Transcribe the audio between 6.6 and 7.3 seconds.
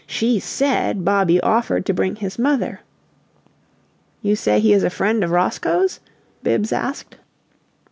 asked.